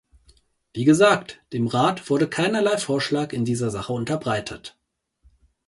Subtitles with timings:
[0.73, 4.75] Wie gesagt, dem Rat wurde keinerlei Vorschlag in dieser Sache unterbreitet.